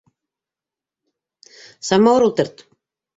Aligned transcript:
Самауыр 1.89 2.23
ултырт. 2.29 2.65